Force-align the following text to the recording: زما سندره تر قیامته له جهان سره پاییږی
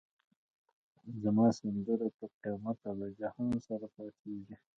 زما 1.21 1.45
سندره 1.59 2.07
تر 2.17 2.29
قیامته 2.43 2.89
له 2.99 3.07
جهان 3.19 3.51
سره 3.67 3.85
پاییږی 3.95 4.55